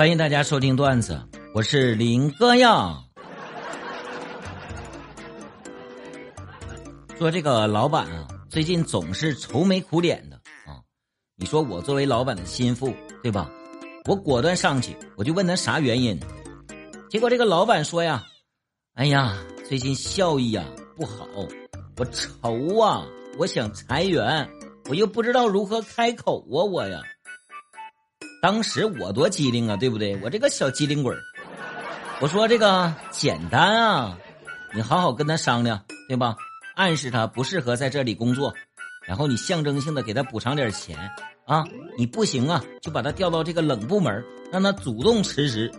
[0.00, 1.20] 欢迎大家收听段子，
[1.52, 3.04] 我是林哥呀。
[7.18, 10.80] 说这个老板啊，最近总是愁眉苦脸的啊。
[11.36, 13.50] 你说我作为老板的心腹，对吧？
[14.06, 16.18] 我果断上去，我就问他啥原因。
[17.10, 18.26] 结果这个老板说呀
[18.96, 19.36] ：“哎呀，
[19.68, 20.64] 最近效益啊
[20.96, 21.28] 不好，
[21.98, 23.06] 我愁啊，
[23.36, 24.48] 我想裁员，
[24.88, 27.02] 我又不知道如何开口啊，我呀。”
[28.40, 30.16] 当时我多机灵啊，对不对？
[30.22, 31.14] 我这个小机灵鬼
[32.20, 34.18] 我说这个简单啊，
[34.74, 36.36] 你好好跟他商量，对吧？
[36.74, 38.54] 暗示他不适合在这里工作，
[39.06, 40.96] 然后你象征性的给他补偿点钱
[41.44, 41.64] 啊！
[41.98, 45.70] 你不行啊，就把他调到这个冷部门，让他主动辞职。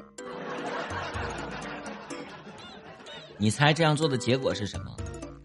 [3.37, 4.95] 你猜这样做的结果是什么？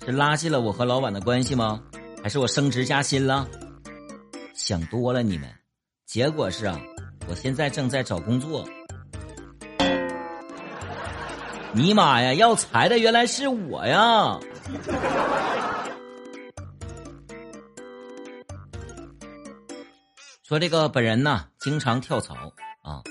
[0.04, 1.80] 是拉近了我和老板的关系吗？
[2.22, 3.48] 还是我升职加薪了？
[4.54, 5.48] 想多了你们，
[6.04, 6.78] 结果是啊。
[7.28, 8.64] 我现在正在找工作，
[11.72, 12.32] 尼玛呀！
[12.34, 14.38] 要裁的原来是我呀！
[20.44, 22.34] 说这个本人呢，经常跳槽
[22.82, 23.02] 啊，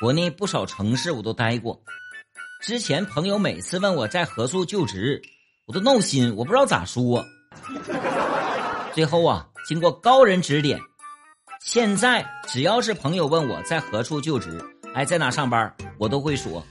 [0.00, 1.78] 国内不少城市我都待过。
[2.62, 5.20] 之前朋友每次问我在何处就职，
[5.66, 7.22] 我都闹心，我不知道咋说。
[8.94, 10.80] 最后啊，经过高人指点。
[11.60, 14.58] 现在只要是朋友问我在何处就职，
[14.94, 16.64] 哎，在哪上班，我都会说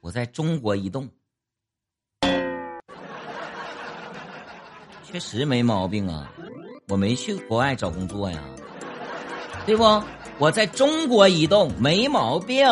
[0.00, 1.08] 我在中国移动，
[5.02, 6.30] 确实没毛病啊，
[6.88, 8.38] 我没去国外找工作呀，
[9.66, 9.84] 对不？
[10.38, 12.66] 我在中国移动没毛病。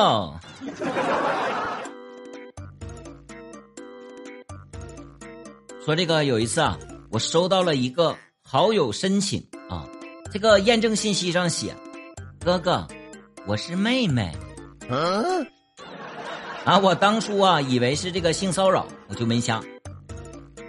[5.84, 6.78] 说这个有一次啊，
[7.10, 9.49] 我收到了一个好友申请。
[10.32, 11.74] 这个验证信息上写
[12.38, 12.86] ：“哥哥，
[13.46, 14.32] 我是妹妹。”
[14.88, 15.44] 嗯，
[16.64, 19.60] 啊，我当初啊以为是这个性骚扰，我就没加。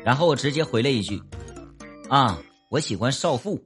[0.03, 1.22] 然后我直接回了一句
[2.09, 2.39] ：“啊，
[2.72, 3.63] 我喜欢少妇。”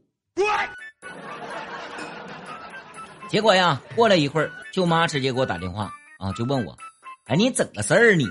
[3.29, 5.89] 结果呀，过了一会儿，舅妈直接给我打电话
[6.19, 6.77] 啊，就问我
[7.27, 8.16] ：“哎，你怎么事儿？
[8.16, 8.27] 你，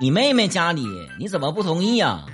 [0.00, 0.82] 你妹妹家里
[1.18, 2.24] 你怎么不同意呀？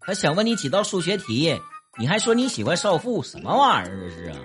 [0.00, 1.60] 她想问你几道数学题。”
[2.00, 4.38] 你还说你喜欢少妇，什么玩意儿这是啊？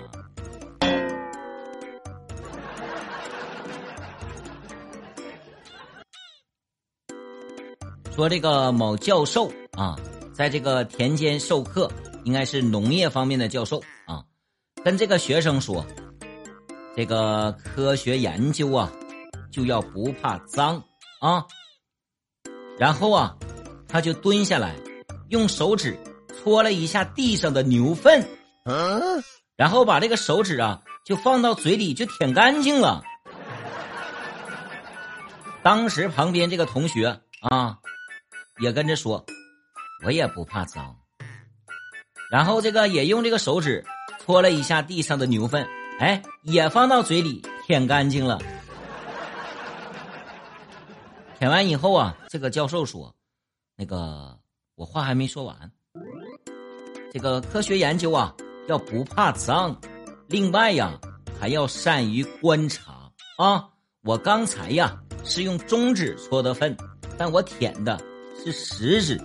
[8.14, 9.96] 说这个某教授啊，
[10.34, 11.90] 在这个田间授课，
[12.24, 14.22] 应该是农业方面的教授啊，
[14.84, 15.82] 跟这个学生说，
[16.94, 18.92] 这个科学研究啊，
[19.50, 20.76] 就要不怕脏
[21.22, 21.42] 啊。
[22.78, 23.34] 然后啊，
[23.88, 24.76] 他就蹲下来，
[25.30, 25.98] 用手指。
[26.46, 28.24] 搓了一下地上的牛粪，
[28.66, 29.20] 嗯
[29.56, 33.02] 然后把这个手指啊就放到嘴里就舔干净了。
[35.64, 37.78] 当时旁边这个同学啊
[38.60, 39.26] 也跟着说
[40.06, 40.96] ：“我也不怕脏。”
[42.30, 43.84] 然后这个也用这个手指
[44.24, 45.66] 搓了一下地上的牛粪，
[45.98, 48.40] 哎，也放到嘴里舔干净了。
[51.40, 53.16] 舔完以后啊，这个教授说
[53.74, 54.38] ：“那个
[54.76, 55.72] 我话还没说完。”
[57.16, 58.34] 这个科学研究啊，
[58.68, 59.74] 要不怕脏，
[60.28, 61.00] 另外呀，
[61.40, 63.66] 还要善于观察啊。
[64.02, 66.76] 我刚才呀是用中指搓的粪，
[67.16, 67.98] 但我舔的
[68.44, 69.18] 是食指。